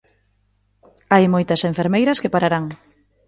Hai 1.13 1.25
moitas 1.33 1.61
enfermeiras 1.71 2.21
que 2.21 2.33
pararán. 2.33 2.65